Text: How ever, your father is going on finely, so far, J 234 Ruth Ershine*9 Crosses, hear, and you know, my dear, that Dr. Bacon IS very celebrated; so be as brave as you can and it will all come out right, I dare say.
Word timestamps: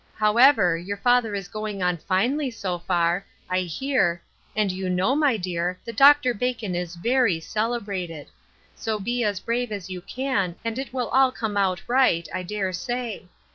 How 0.15 0.37
ever, 0.39 0.75
your 0.79 0.97
father 0.97 1.35
is 1.35 1.47
going 1.47 1.83
on 1.83 1.95
finely, 1.97 2.49
so 2.49 2.79
far, 2.79 3.19
J 3.53 3.67
234 3.67 3.67
Ruth 3.67 3.67
Ershine*9 3.67 3.69
Crosses, 3.69 3.79
hear, 3.79 4.21
and 4.63 4.71
you 4.71 4.89
know, 4.89 5.15
my 5.15 5.37
dear, 5.37 5.79
that 5.85 5.95
Dr. 5.95 6.33
Bacon 6.33 6.73
IS 6.73 6.95
very 6.95 7.39
celebrated; 7.39 8.27
so 8.73 8.97
be 8.99 9.23
as 9.23 9.39
brave 9.39 9.71
as 9.71 9.91
you 9.91 10.01
can 10.01 10.55
and 10.65 10.79
it 10.79 10.91
will 10.91 11.09
all 11.09 11.31
come 11.31 11.55
out 11.55 11.83
right, 11.87 12.27
I 12.33 12.41
dare 12.41 12.73
say. 12.73 13.27